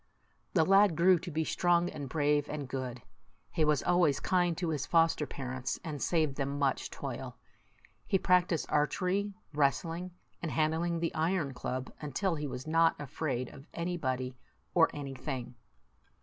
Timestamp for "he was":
3.51-3.83, 12.33-12.65